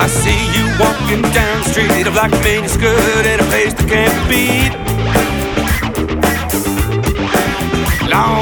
[0.00, 3.74] I see you walking down the street of like a mini skirt at a pace
[3.74, 4.72] that can't be beat.
[8.08, 8.40] Long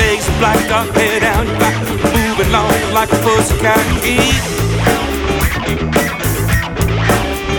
[0.00, 1.76] legs, and black dark hair down your back,
[2.08, 4.40] moving along like a pussycat heat.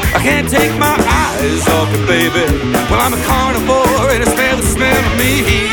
[0.10, 2.50] I can't take my eyes off you, baby.
[2.90, 5.65] Well, I'm a carnivore and I smell the smell of meat.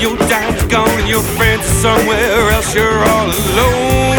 [0.00, 4.18] Your dad's gone and your friends are somewhere else, you're all alone.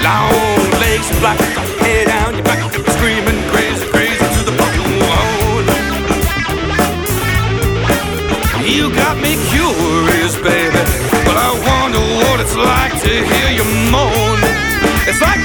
[0.00, 1.38] Long legs, black
[1.84, 5.66] head down your back, screaming crazy, crazy to the bone.
[8.64, 10.82] You got me curious, baby,
[11.26, 14.38] but I wonder what it's like to hear you moan.
[15.08, 15.40] It's like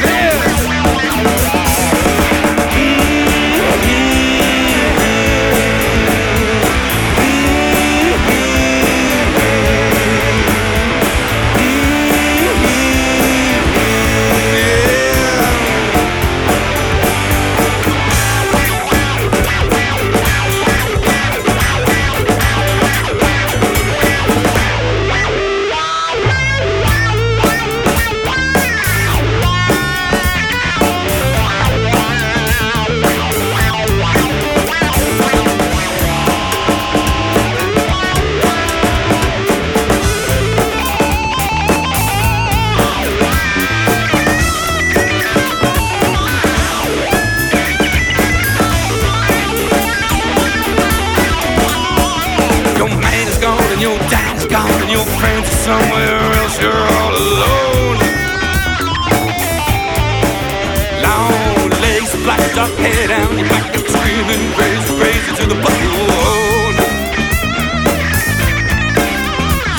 [62.67, 66.75] your head down and back and screaming crazy, crazy to the bone.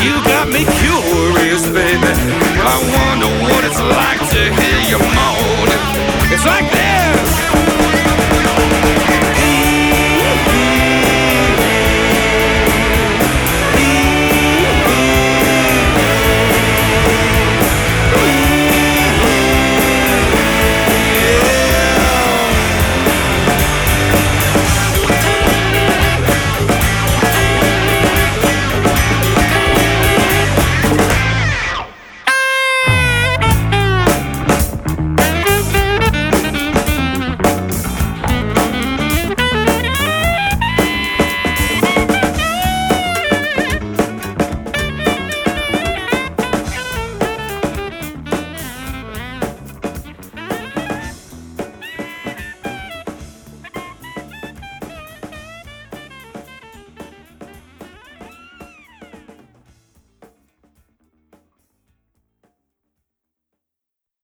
[0.05, 2.13] You got me curious, baby.
[2.61, 4.24] I wonder what it's like.